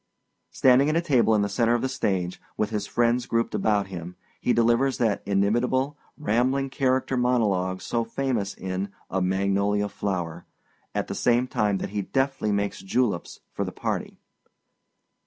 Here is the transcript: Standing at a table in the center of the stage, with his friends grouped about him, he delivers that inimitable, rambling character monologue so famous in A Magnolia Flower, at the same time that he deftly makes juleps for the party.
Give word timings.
Standing 0.49 0.89
at 0.89 0.95
a 0.95 1.01
table 1.01 1.35
in 1.35 1.43
the 1.43 1.47
center 1.47 1.75
of 1.75 1.83
the 1.83 1.87
stage, 1.87 2.41
with 2.57 2.71
his 2.71 2.87
friends 2.87 3.27
grouped 3.27 3.53
about 3.53 3.85
him, 3.85 4.15
he 4.39 4.51
delivers 4.51 4.97
that 4.97 5.21
inimitable, 5.27 5.95
rambling 6.17 6.71
character 6.71 7.15
monologue 7.15 7.83
so 7.83 8.03
famous 8.03 8.55
in 8.55 8.91
A 9.11 9.21
Magnolia 9.21 9.87
Flower, 9.87 10.47
at 10.95 11.05
the 11.05 11.13
same 11.13 11.45
time 11.47 11.77
that 11.77 11.91
he 11.91 12.01
deftly 12.01 12.51
makes 12.51 12.81
juleps 12.81 13.41
for 13.53 13.63
the 13.63 13.71
party. 13.71 14.17